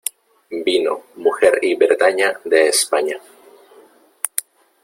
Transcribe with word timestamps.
vino, 0.65 1.03
mujer 1.17 1.59
y 1.61 1.75
Bretaña, 1.75 2.39
de 2.43 2.69
España. 2.69 3.19